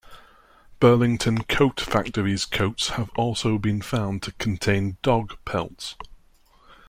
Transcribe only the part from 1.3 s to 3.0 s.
Coat Factory's coats